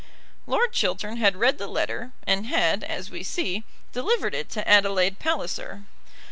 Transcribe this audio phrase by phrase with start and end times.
[0.47, 3.63] Lord Chiltern had read the letter, and had, as we see,
[3.93, 5.83] delivered it to Adelaide Palliser.